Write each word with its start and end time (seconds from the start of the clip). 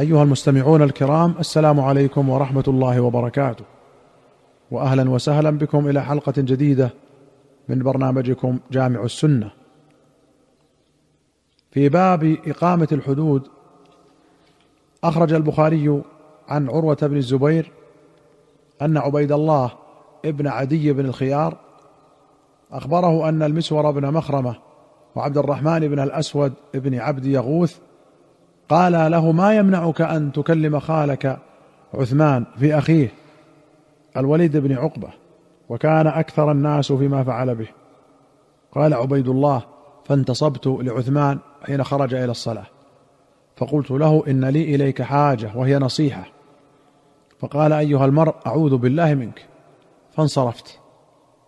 أيها 0.00 0.22
المستمعون 0.22 0.82
الكرام 0.82 1.34
السلام 1.40 1.80
عليكم 1.80 2.28
ورحمة 2.28 2.64
الله 2.68 3.00
وبركاته. 3.00 3.64
واهلا 4.70 5.10
وسهلا 5.10 5.50
بكم 5.50 5.88
إلى 5.88 6.02
حلقة 6.02 6.34
جديدة 6.36 6.90
من 7.68 7.82
برنامجكم 7.82 8.58
جامع 8.70 9.02
السنة. 9.02 9.50
في 11.70 11.88
باب 11.88 12.36
إقامة 12.46 12.88
الحدود 12.92 13.42
أخرج 15.04 15.32
البخاري 15.32 16.02
عن 16.48 16.68
عروة 16.68 16.98
بن 17.02 17.16
الزبير 17.16 17.72
أن 18.82 18.96
عبيد 18.96 19.32
الله 19.32 19.72
ابن 20.24 20.46
عدي 20.46 20.92
بن 20.92 21.06
الخيار 21.06 21.56
أخبره 22.72 23.28
أن 23.28 23.42
المسور 23.42 23.90
بن 23.90 24.12
مخرمة 24.12 24.56
وعبد 25.14 25.38
الرحمن 25.38 25.88
بن 25.88 25.98
الأسود 25.98 26.52
بن 26.74 26.98
عبد 26.98 27.26
يغوث 27.26 27.78
قال 28.68 29.10
له 29.10 29.32
ما 29.32 29.56
يمنعك 29.56 30.00
أن 30.00 30.32
تكلم 30.32 30.80
خالك 30.80 31.38
عثمان 31.94 32.44
في 32.58 32.78
أخيه 32.78 33.12
الوليد 34.16 34.56
بن 34.56 34.72
عقبة 34.72 35.08
وكان 35.68 36.06
أكثر 36.06 36.50
الناس 36.52 36.92
فيما 36.92 37.24
فعل 37.24 37.54
به. 37.54 37.68
قال 38.72 38.94
عبيد 38.94 39.28
الله 39.28 39.62
فانتصبت 40.04 40.66
لعثمان 40.66 41.38
حين 41.62 41.84
خرج 41.84 42.14
إلى 42.14 42.30
الصلاة. 42.30 42.66
فقلت 43.56 43.90
له 43.90 44.22
إن 44.28 44.44
لي 44.44 44.74
إليك 44.74 45.02
حاجة 45.02 45.50
وهي 45.54 45.78
نصيحة. 45.78 46.24
فقال 47.38 47.72
أيها 47.72 48.04
المرء 48.04 48.34
أعوذ 48.46 48.76
بالله 48.76 49.14
منك. 49.14 49.46
فانصرفت. 50.12 50.78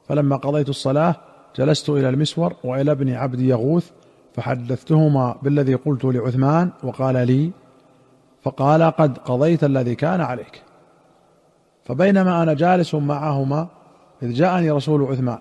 فلما 0.09 0.37
قضيت 0.37 0.69
الصلاة 0.69 1.17
جلست 1.57 1.91
إلى 1.91 2.09
المسور 2.09 2.55
وإلى 2.65 2.91
ابن 2.91 3.13
عبد 3.13 3.41
يغوث 3.41 3.91
فحدثتهما 4.39 5.37
بالذي 5.43 5.75
قلت 5.75 6.05
لعثمان 6.05 6.71
وقال 6.83 7.27
لي 7.27 7.51
فقال 8.43 8.83
قد 8.83 9.19
قضيت 9.19 9.65
الذي 9.65 9.95
كان 9.95 10.21
عليك. 10.21 10.63
فبينما 11.85 12.43
أنا 12.43 12.55
جالس 12.55 12.95
معهما 12.95 13.69
إذ 14.23 14.33
جاءني 14.33 14.71
رسول 14.71 15.03
عثمان 15.03 15.39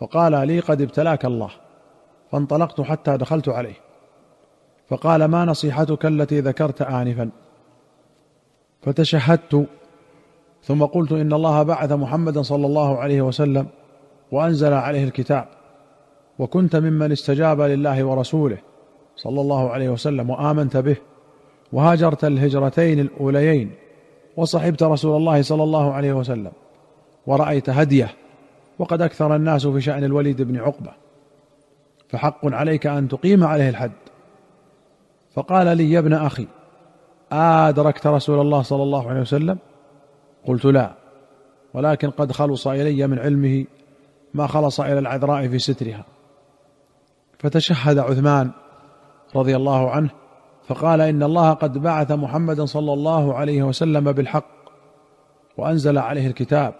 فقال 0.00 0.46
لي 0.46 0.60
قد 0.60 0.82
ابتلاك 0.82 1.24
الله 1.24 1.50
فانطلقت 2.32 2.80
حتى 2.80 3.16
دخلت 3.16 3.48
عليه. 3.48 3.74
فقال 4.88 5.24
ما 5.24 5.44
نصيحتك 5.44 6.06
التي 6.06 6.40
ذكرت 6.40 6.82
انفا؟ 6.82 7.30
فتشهدت 8.82 9.66
ثم 10.62 10.84
قلت 10.84 11.12
إن 11.12 11.32
الله 11.32 11.62
بعث 11.62 11.92
محمدا 11.92 12.42
صلى 12.42 12.66
الله 12.66 12.98
عليه 12.98 13.22
وسلم 13.22 13.66
وأنزل 14.32 14.72
عليه 14.72 15.04
الكتاب. 15.04 15.55
وكنت 16.38 16.76
ممن 16.76 17.12
استجاب 17.12 17.60
لله 17.60 18.04
ورسوله 18.04 18.58
صلى 19.16 19.40
الله 19.40 19.70
عليه 19.70 19.88
وسلم 19.88 20.30
وآمنت 20.30 20.76
به 20.76 20.96
وهاجرت 21.72 22.24
الهجرتين 22.24 23.00
الأوليين 23.00 23.70
وصحبت 24.36 24.82
رسول 24.82 25.16
الله 25.16 25.42
صلى 25.42 25.62
الله 25.62 25.92
عليه 25.92 26.12
وسلم 26.12 26.52
ورأيت 27.26 27.70
هديه 27.70 28.14
وقد 28.78 29.02
أكثر 29.02 29.36
الناس 29.36 29.66
في 29.66 29.80
شأن 29.80 30.04
الوليد 30.04 30.42
بن 30.42 30.56
عقبة. 30.56 30.92
فحق 32.08 32.40
عليك 32.44 32.86
أن 32.86 33.08
تقيم 33.08 33.44
عليه 33.44 33.68
الحد. 33.68 33.92
فقال 35.34 35.76
لي 35.76 35.90
يا 35.90 35.98
ابن 35.98 36.12
أخي 36.12 36.46
أدركت 37.32 38.06
رسول 38.06 38.40
الله 38.40 38.62
صلى 38.62 38.82
الله 38.82 39.10
عليه 39.10 39.20
وسلم؟ 39.20 39.58
قلت 40.46 40.64
لا 40.64 40.92
ولكن 41.74 42.10
قد 42.10 42.32
خلص 42.32 42.66
إلي 42.66 43.06
من 43.06 43.18
علمه 43.18 43.64
ما 44.34 44.46
خلص 44.46 44.80
إلى 44.80 44.98
العذراء 44.98 45.48
في 45.48 45.58
سترها. 45.58 46.04
فتشهد 47.46 47.98
عثمان 47.98 48.50
رضي 49.36 49.56
الله 49.56 49.90
عنه 49.90 50.10
فقال 50.68 51.00
إن 51.00 51.22
الله 51.22 51.52
قد 51.52 51.78
بعث 51.78 52.12
محمدا 52.12 52.64
صلى 52.64 52.92
الله 52.92 53.34
عليه 53.34 53.62
وسلم 53.62 54.12
بالحق 54.12 54.46
وأنزل 55.58 55.98
عليه 55.98 56.26
الكتاب 56.26 56.74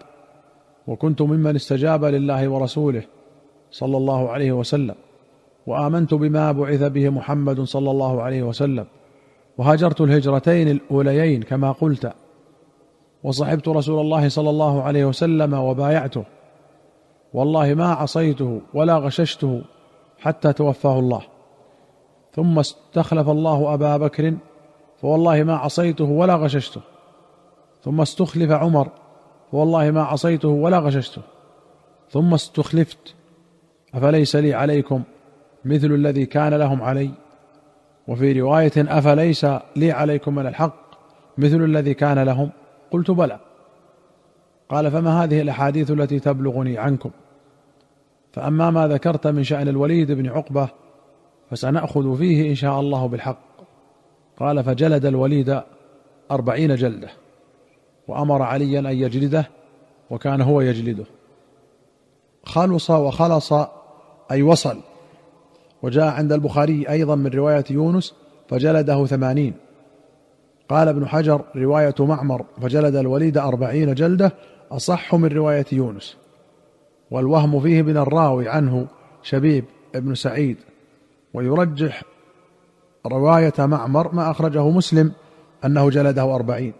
وكنت 0.87 1.21
ممن 1.21 1.55
استجاب 1.55 2.05
لله 2.05 2.47
ورسوله 2.47 3.03
صلى 3.71 3.97
الله 3.97 4.29
عليه 4.29 4.51
وسلم 4.51 4.95
وآمنت 5.67 6.13
بما 6.13 6.51
بعث 6.51 6.83
به 6.83 7.09
محمد 7.09 7.61
صلى 7.61 7.91
الله 7.91 8.21
عليه 8.21 8.43
وسلم 8.43 8.85
وهاجرت 9.57 10.01
الهجرتين 10.01 10.67
الأوليين 10.67 11.43
كما 11.43 11.71
قلت 11.71 12.13
وصحبت 13.23 13.67
رسول 13.67 13.99
الله 13.99 14.29
صلى 14.29 14.49
الله 14.49 14.83
عليه 14.83 15.05
وسلم 15.05 15.53
وبايعته 15.53 16.23
والله 17.33 17.73
ما 17.73 17.87
عصيته 17.93 18.61
ولا 18.73 18.97
غششته 18.97 19.61
حتى 20.19 20.53
توفاه 20.53 20.99
الله. 20.99 21.21
ثم 22.33 22.59
استخلف 22.59 23.29
الله 23.29 23.73
أبا 23.73 23.97
بكر 23.97 24.33
فوالله 25.01 25.43
ما 25.43 25.55
عصيته 25.55 26.05
ولا 26.05 26.35
غششته. 26.35 26.81
ثم 27.83 28.01
استخلف 28.01 28.51
عمر 28.51 28.89
فوالله 29.51 29.91
ما 29.91 30.03
عصيته 30.03 30.49
ولا 30.49 30.79
غششته. 30.79 31.21
ثم 32.11 32.33
استخلفت 32.33 33.15
أفليس 33.93 34.35
لي 34.35 34.53
عليكم 34.53 35.03
مثل 35.65 35.87
الذي 35.87 36.25
كان 36.25 36.53
لهم 36.53 36.81
علي؟ 36.81 37.11
وفي 38.07 38.41
رواية 38.41 38.71
أفليس 38.77 39.45
لي 39.75 39.91
عليكم 39.91 40.35
من 40.35 40.47
الحق 40.47 40.87
مثل 41.37 41.63
الذي 41.63 41.93
كان 41.93 42.19
لهم؟ 42.19 42.49
قلت 42.91 43.11
بلى. 43.11 43.39
قال 44.69 44.91
فما 44.91 45.23
هذه 45.23 45.41
الأحاديث 45.41 45.91
التي 45.91 46.19
تبلغني 46.19 46.77
عنكم؟ 46.77 47.11
فأما 48.33 48.69
ما 48.69 48.87
ذكرت 48.87 49.27
من 49.27 49.43
شأن 49.43 49.67
الوليد 49.67 50.11
بن 50.11 50.27
عقبة 50.27 50.69
فسنأخذ 51.51 52.17
فيه 52.17 52.49
إن 52.49 52.55
شاء 52.55 52.79
الله 52.79 53.07
بالحق. 53.07 53.47
قال 54.39 54.63
فجلد 54.63 55.05
الوليد 55.05 55.61
أربعين 56.31 56.75
جلدة 56.75 57.09
وأمر 58.07 58.41
عليا 58.41 58.79
أن 58.79 58.85
يجلده 58.85 59.49
وكان 60.09 60.41
هو 60.41 60.61
يجلده. 60.61 61.05
خلص 62.43 62.89
وخلص 62.89 63.53
أي 64.31 64.41
وصل. 64.41 64.79
وجاء 65.81 66.07
عند 66.07 66.33
البخاري 66.33 66.89
أيضا 66.89 67.15
من 67.15 67.27
رواية 67.27 67.65
يونس 67.69 68.13
فجلده 68.49 69.05
ثمانين. 69.05 69.53
قال 70.69 70.87
ابن 70.87 71.07
حجر 71.07 71.41
رواية 71.55 71.95
معمر 71.99 72.45
فجلد 72.61 72.95
الوليد 72.95 73.37
أربعين 73.37 73.93
جلدة 73.93 74.31
أصح 74.71 75.15
من 75.15 75.29
رواية 75.29 75.65
يونس. 75.71 76.17
والوهم 77.11 77.59
فيه 77.59 77.81
من 77.81 77.97
الراوي 77.97 78.49
عنه 78.49 78.87
شبيب 79.23 79.65
ابن 79.95 80.15
سعيد 80.15 80.57
ويرجح 81.33 82.03
رواية 83.05 83.53
معمر 83.59 84.15
ما 84.15 84.31
أخرجه 84.31 84.69
مسلم 84.69 85.11
أنه 85.65 85.89
جلده 85.89 86.35
أربعين. 86.35 86.73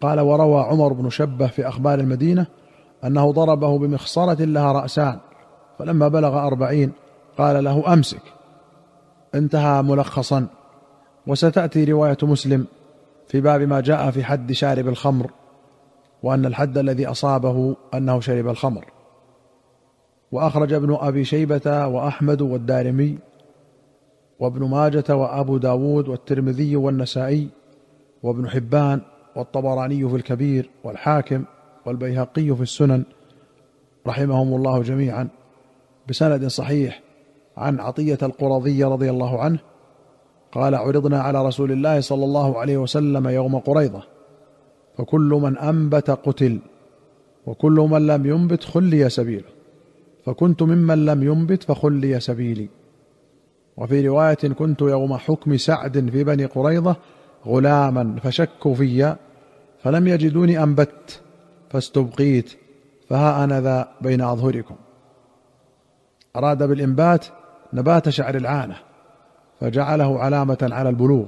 قال 0.00 0.20
وروى 0.20 0.62
عمر 0.62 0.92
بن 0.92 1.10
شبه 1.10 1.46
في 1.46 1.68
أخبار 1.68 2.00
المدينة 2.00 2.46
أنه 3.04 3.30
ضربه 3.32 3.78
بمخصرة 3.78 4.44
لها 4.44 4.72
رأسان 4.72 5.18
فلما 5.78 6.08
بلغ 6.08 6.46
أربعين 6.46 6.92
قال 7.38 7.64
له 7.64 7.92
أمسك. 7.92 8.22
انتهى 9.34 9.82
ملخصا. 9.82 10.46
وستأتي 11.26 11.84
رواية 11.84 12.18
مسلم 12.22 12.66
في 13.28 13.40
باب 13.40 13.60
ما 13.60 13.80
جاء 13.80 14.10
في 14.10 14.24
حد 14.24 14.52
شارب 14.52 14.88
الخمر 14.88 15.30
وأن 16.22 16.46
الحد 16.46 16.78
الذي 16.78 17.06
أصابه 17.06 17.76
أنه 17.94 18.20
شرب 18.20 18.48
الخمر. 18.48 18.93
وأخرج 20.34 20.72
ابن 20.72 20.96
أبي 21.00 21.24
شيبة 21.24 21.86
وأحمد 21.86 22.42
والدارمي 22.42 23.18
وابن 24.38 24.68
ماجة 24.68 25.16
وأبو 25.16 25.56
داود 25.56 26.08
والترمذي 26.08 26.76
والنسائي 26.76 27.48
وابن 28.22 28.48
حبان 28.48 29.00
والطبراني 29.36 30.08
في 30.08 30.16
الكبير 30.16 30.70
والحاكم 30.84 31.44
والبيهقي 31.86 32.56
في 32.56 32.62
السنن 32.62 33.04
رحمهم 34.06 34.54
الله 34.54 34.82
جميعا 34.82 35.28
بسند 36.08 36.46
صحيح 36.46 37.02
عن 37.56 37.80
عطية 37.80 38.18
القرظي 38.22 38.84
رضي 38.84 39.10
الله 39.10 39.40
عنه 39.40 39.58
قال 40.52 40.74
عرضنا 40.74 41.20
على 41.20 41.46
رسول 41.46 41.72
الله 41.72 42.00
صلى 42.00 42.24
الله 42.24 42.58
عليه 42.58 42.76
وسلم 42.76 43.28
يوم 43.28 43.58
قريضة 43.58 44.02
فكل 44.98 45.38
من 45.42 45.58
أنبت 45.58 46.10
قتل 46.10 46.58
وكل 47.46 47.86
من 47.90 48.06
لم 48.06 48.26
ينبت 48.26 48.64
خلي 48.64 49.08
سبيله 49.08 49.63
فكنت 50.26 50.62
ممن 50.62 51.04
لم 51.04 51.22
ينبت 51.22 51.62
فخلي 51.62 52.20
سبيلي. 52.20 52.68
وفي 53.76 54.08
رواية 54.08 54.34
كنت 54.34 54.82
يوم 54.82 55.16
حكم 55.16 55.56
سعد 55.56 56.10
في 56.10 56.24
بني 56.24 56.44
قريظة 56.44 56.96
غلاما 57.46 58.16
فشكوا 58.22 58.74
في 58.74 59.16
فلم 59.82 60.08
يجدوني 60.08 60.62
أنبت 60.62 61.20
فاستبقيت 61.70 62.52
فها 63.08 63.44
أنا 63.44 63.60
ذا 63.60 63.88
بين 64.00 64.20
أظهركم. 64.20 64.76
أراد 66.36 66.62
بالإنبات 66.62 67.26
نبات 67.72 68.08
شعر 68.08 68.34
العانة 68.34 68.76
فجعله 69.60 70.18
علامة 70.18 70.58
على 70.62 70.88
البلوغ. 70.88 71.26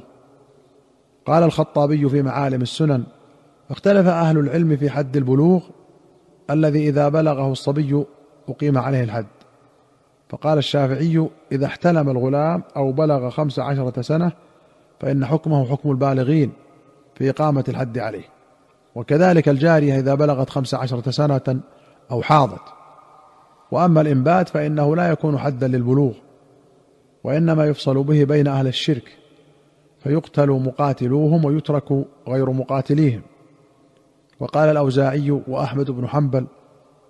قال 1.26 1.42
الخطابي 1.42 2.08
في 2.08 2.22
معالم 2.22 2.62
السنن 2.62 3.04
اختلف 3.70 4.06
أهل 4.06 4.38
العلم 4.38 4.76
في 4.76 4.90
حد 4.90 5.16
البلوغ 5.16 5.62
الذي 6.50 6.88
إذا 6.88 7.08
بلغه 7.08 7.52
الصبي 7.52 8.04
أقيم 8.48 8.78
عليه 8.78 9.04
الحد. 9.04 9.26
فقال 10.28 10.58
الشافعي 10.58 11.28
إذا 11.52 11.66
احتلم 11.66 12.10
الغلام 12.10 12.62
أو 12.76 12.92
بلغ 12.92 13.30
خمس 13.30 13.58
عشرة 13.58 14.02
سنة 14.02 14.32
فإن 15.00 15.26
حكمه 15.26 15.64
حكم 15.64 15.90
البالغين 15.90 16.52
في 17.14 17.30
إقامة 17.30 17.64
الحد 17.68 17.98
عليه. 17.98 18.24
وكذلك 18.94 19.48
الجارية 19.48 19.98
إذا 19.98 20.14
بلغت 20.14 20.50
خمس 20.50 20.74
عشرة 20.74 21.10
سنة 21.10 21.60
أو 22.10 22.22
حاضت. 22.22 22.62
وأما 23.70 24.00
الإنبات 24.00 24.48
فإنه 24.48 24.96
لا 24.96 25.10
يكون 25.10 25.38
حدا 25.38 25.68
للبلوغ 25.68 26.12
وإنما 27.24 27.66
يفصل 27.66 28.02
به 28.02 28.24
بين 28.24 28.46
أهل 28.46 28.66
الشرك 28.66 29.18
فيقتل 30.02 30.50
مقاتلوهم 30.50 31.44
ويترك 31.44 32.04
غير 32.28 32.50
مقاتليهم. 32.50 33.22
وقال 34.40 34.68
الأوزاعي 34.68 35.30
وأحمد 35.30 35.90
بن 35.90 36.08
حنبل 36.08 36.46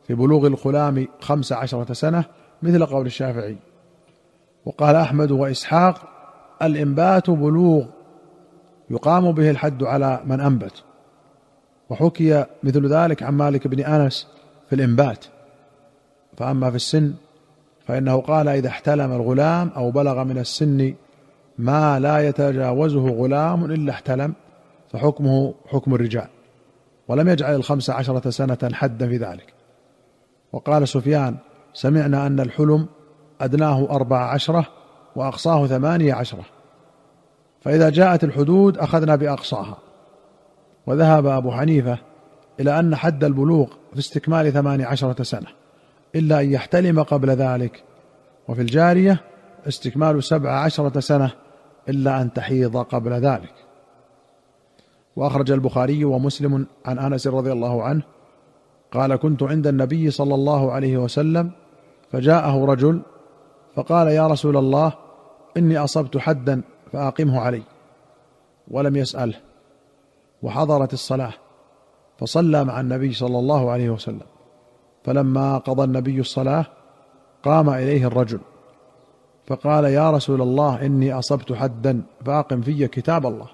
في 0.06 0.14
بلوغ 0.14 0.46
الغلام 0.46 1.08
خمس 1.20 1.52
عشرة 1.52 1.92
سنة 1.92 2.24
مثل 2.62 2.86
قول 2.86 3.06
الشافعي. 3.06 3.56
وقال 4.64 4.96
أحمد 4.96 5.30
وإسحاق 5.30 6.00
الإنبات 6.62 7.30
بلوغ 7.30 7.84
يقام 8.90 9.32
به 9.32 9.50
الحد 9.50 9.82
على 9.82 10.20
من 10.26 10.40
أنبت. 10.40 10.82
وحكي 11.90 12.44
مثل 12.62 12.86
ذلك 12.86 13.22
عن 13.22 13.34
مالك 13.34 13.66
بن 13.66 13.80
أنس 13.80 14.28
في 14.68 14.74
الإنبات. 14.74 15.24
فأما 16.36 16.70
في 16.70 16.76
السن 16.76 17.14
فإنه 17.86 18.20
قال 18.20 18.48
إذا 18.48 18.68
احتلم 18.68 19.12
الغلام 19.12 19.70
أو 19.76 19.90
بلغ 19.90 20.24
من 20.24 20.38
السن 20.38 20.94
ما 21.58 22.00
لا 22.00 22.28
يتجاوزه 22.28 23.08
غلام 23.08 23.64
إلا 23.64 23.92
احتلم 23.92 24.34
فحكمه 24.92 25.54
حكم 25.66 25.94
الرجال. 25.94 26.28
ولم 27.08 27.28
يجعل 27.28 27.54
الخمس 27.54 27.90
عشرة 27.90 28.30
سنة 28.30 28.70
حدا 28.72 29.08
في 29.08 29.16
ذلك. 29.16 29.55
وقال 30.52 30.88
سفيان 30.88 31.36
سمعنا 31.72 32.26
أن 32.26 32.40
الحلم 32.40 32.86
أدناه 33.40 33.90
أربع 33.90 34.30
عشرة 34.30 34.66
وأقصاه 35.16 35.66
ثمانية 35.66 36.14
عشرة. 36.14 36.44
فإذا 37.60 37.90
جاءت 37.90 38.24
الحدود 38.24 38.78
أخذنا 38.78 39.16
بأقصاها. 39.16 39.78
وذهب 40.86 41.26
أبو 41.26 41.52
حنيفة 41.52 41.98
إلى 42.60 42.78
أن 42.78 42.96
حد 42.96 43.24
البلوغ 43.24 43.66
في 43.92 43.98
استكمال 43.98 44.52
ثماني 44.52 44.84
عشرة 44.84 45.22
سنة 45.22 45.46
إلا 46.14 46.40
أن 46.40 46.52
يحتلم 46.52 47.02
قبل 47.02 47.30
ذلك. 47.30 47.84
وفي 48.48 48.60
الجارية 48.60 49.20
استكمال 49.68 50.24
سبع 50.24 50.50
عشرة 50.50 51.00
سنة 51.00 51.30
إلا 51.88 52.22
أن 52.22 52.32
تحيض 52.32 52.76
قبل 52.76 53.12
ذلك. 53.12 53.54
وأخرج 55.16 55.50
البخاري 55.50 56.04
ومسلم 56.04 56.66
عن 56.86 56.98
أنس 56.98 57.26
رضي 57.26 57.52
الله 57.52 57.82
عنه 57.82 58.02
قال 58.92 59.16
كنت 59.16 59.42
عند 59.42 59.66
النبي 59.66 60.10
صلى 60.10 60.34
الله 60.34 60.72
عليه 60.72 60.96
وسلم 60.96 61.50
فجاءه 62.12 62.64
رجل 62.64 63.02
فقال 63.74 64.08
يا 64.08 64.26
رسول 64.26 64.56
الله 64.56 64.92
إني 65.56 65.78
أصبت 65.78 66.18
حدا 66.18 66.62
فأقمه 66.92 67.40
علي 67.40 67.62
ولم 68.70 68.96
يسأله 68.96 69.34
وحضرت 70.42 70.92
الصلاة 70.92 71.32
فصلى 72.18 72.64
مع 72.64 72.80
النبي 72.80 73.12
صلى 73.12 73.38
الله 73.38 73.70
عليه 73.70 73.90
وسلم 73.90 74.26
فلما 75.04 75.58
قضى 75.58 75.84
النبي 75.84 76.20
الصلاة 76.20 76.66
قام 77.44 77.70
إليه 77.70 78.06
الرجل 78.06 78.40
فقال 79.46 79.84
يا 79.84 80.10
رسول 80.10 80.42
الله 80.42 80.86
إني 80.86 81.12
أصبت 81.12 81.52
حدا 81.52 82.02
فأقم 82.24 82.60
في 82.60 82.88
كتاب 82.88 83.26
الله 83.26 83.48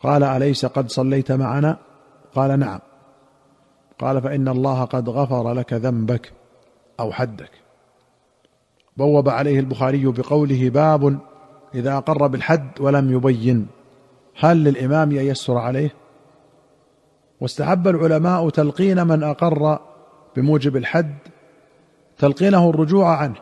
قال 0.00 0.22
أليس 0.22 0.66
قد 0.66 0.90
صليت 0.90 1.32
معنا؟ 1.32 1.78
قال 2.34 2.58
نعم 2.58 2.78
قال 4.02 4.22
فإن 4.22 4.48
الله 4.48 4.84
قد 4.84 5.08
غفر 5.08 5.52
لك 5.52 5.72
ذنبك 5.72 6.32
أو 7.00 7.12
حدك. 7.12 7.50
بوب 8.96 9.28
عليه 9.28 9.60
البخاري 9.60 10.04
بقوله 10.04 10.70
باب 10.70 11.18
إذا 11.74 11.96
أقر 11.96 12.26
بالحد 12.26 12.80
ولم 12.80 13.12
يبين. 13.12 13.66
هل 14.38 14.64
للإمام 14.64 15.10
أن 15.10 15.16
ييسر 15.16 15.58
عليه؟ 15.58 15.94
واستحب 17.40 17.88
العلماء 17.88 18.50
تلقين 18.50 19.06
من 19.06 19.22
أقر 19.22 19.78
بموجب 20.36 20.76
الحد 20.76 21.14
تلقينه 22.18 22.70
الرجوع 22.70 23.16
عنه 23.16 23.36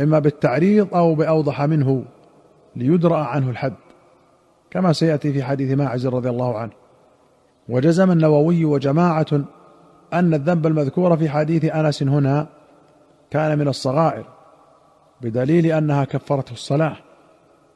إما 0.00 0.18
بالتعريض 0.18 0.94
أو 0.94 1.14
بأوضح 1.14 1.62
منه 1.62 2.04
ليدرأ 2.76 3.16
عنه 3.16 3.50
الحد 3.50 3.74
كما 4.70 4.92
سيأتي 4.92 5.32
في 5.32 5.42
حديث 5.42 5.78
ماعز 5.78 6.06
رضي 6.06 6.30
الله 6.30 6.58
عنه. 6.58 6.72
وجزم 7.68 8.10
النووي 8.10 8.64
وجماعة 8.64 9.44
أن 10.12 10.34
الذنب 10.34 10.66
المذكور 10.66 11.16
في 11.16 11.28
حديث 11.28 11.64
أنس 11.64 12.02
هنا 12.02 12.46
كان 13.30 13.58
من 13.58 13.68
الصغائر 13.68 14.24
بدليل 15.20 15.66
أنها 15.66 16.04
كفرته 16.04 16.52
الصلاة 16.52 16.96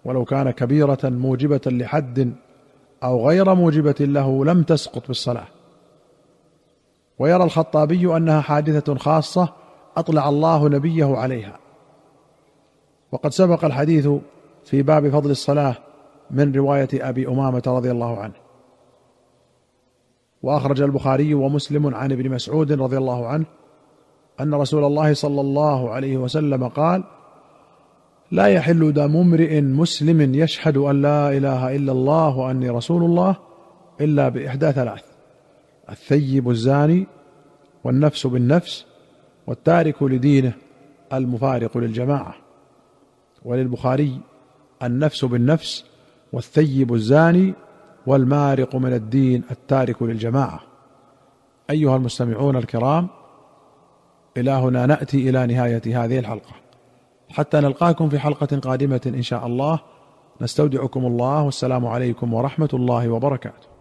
ولو 0.05 0.25
كان 0.25 0.51
كبيرة 0.51 0.99
موجبة 1.05 1.61
لحد 1.67 2.33
أو 3.05 3.29
غير 3.29 3.55
موجبة 3.55 3.95
له 4.01 4.45
لم 4.45 4.63
تسقط 4.63 5.09
بالصلاة. 5.09 5.47
ويرى 7.19 7.45
الخطابي 7.45 8.17
أنها 8.17 8.41
حادثة 8.41 8.95
خاصة 8.95 9.49
أطلع 9.97 10.29
الله 10.29 10.69
نبيه 10.69 11.17
عليها. 11.17 11.59
وقد 13.13 13.33
سبق 13.33 13.65
الحديث 13.65 14.09
في 14.65 14.83
باب 14.83 15.09
فضل 15.09 15.31
الصلاة 15.31 15.75
من 16.31 16.53
رواية 16.55 16.89
أبي 16.95 17.29
أمامة 17.29 17.63
رضي 17.67 17.91
الله 17.91 18.19
عنه. 18.19 18.44
وأخرج 20.45 20.83
البخاري 20.83 21.35
ومسلم 21.35 21.95
عن 21.95 22.13
ابن 22.13 22.31
مسعود 22.31 22.73
رضي 22.73 22.97
الله 22.99 23.27
عنه 23.27 23.45
أن 24.41 24.55
رسول 24.55 24.85
الله 24.85 25.15
صلى 25.15 25.41
الله 25.41 25.91
عليه 25.91 26.17
وسلم 26.17 26.69
قال 26.69 27.05
لا 28.31 28.47
يحل 28.47 28.93
دم 28.93 29.17
امرئ 29.17 29.61
مسلم 29.61 30.35
يشهد 30.35 30.77
أن 30.77 31.03
لا 31.03 31.37
إله 31.37 31.77
إلا 31.77 31.93
الله 31.93 32.37
وأني 32.37 32.71
رسول 32.71 33.03
الله 33.03 33.37
إلا 34.01 34.29
بإحدى 34.29 34.73
ثلاث 34.73 35.03
الثيب 35.91 36.51
الزاني 36.51 37.07
والنفس 37.85 38.27
بالنفس 38.27 38.87
والتارك 39.47 40.03
لدينه 40.03 40.53
المفارق 41.13 41.79
للجماعة 41.79 42.35
وللبخاري 43.45 44.21
النفس 44.83 45.25
بالنفس 45.25 45.85
والثيب 46.33 46.95
الزاني 46.95 47.55
والمارق 48.07 48.77
من 48.77 48.93
الدين 48.93 49.43
التارك 49.51 50.03
للجماعة. 50.03 50.61
أيها 51.71 51.97
المستمعون 51.97 52.57
الكرام 52.57 53.09
إلى 54.37 54.51
هنا 54.51 54.87
نأتي 54.87 55.29
إلى 55.29 55.47
نهاية 55.47 56.05
هذه 56.05 56.19
الحلقة. 56.19 56.53
حتى 57.29 57.61
نلقاكم 57.61 58.09
في 58.09 58.19
حلقة 58.19 58.59
قادمة 58.59 59.01
إن 59.07 59.23
شاء 59.23 59.47
الله. 59.47 59.79
نستودعكم 60.41 61.07
الله 61.07 61.43
والسلام 61.43 61.87
عليكم 61.87 62.35
ورحمة 62.35 62.69
الله 62.75 63.09
وبركاته. 63.09 63.74